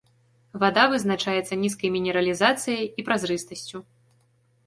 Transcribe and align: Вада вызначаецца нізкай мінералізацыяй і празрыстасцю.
Вада 0.61 0.85
вызначаецца 0.93 1.57
нізкай 1.65 1.91
мінералізацыяй 1.97 2.83
і 3.03 3.05
празрыстасцю. 3.09 3.77